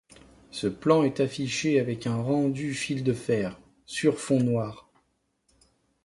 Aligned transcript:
Ce 0.49 0.65
plan 0.65 1.03
est 1.03 1.19
affiché 1.19 1.79
avec 1.79 2.07
un 2.07 2.15
rendu 2.15 2.73
fil-de-fer, 2.73 3.59
sur 3.85 4.17
fond 4.17 4.41
noir. 4.43 4.89